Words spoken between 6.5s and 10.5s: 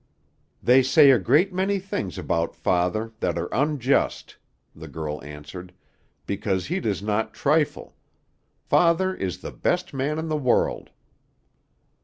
he does not trifle. Father is the best man in the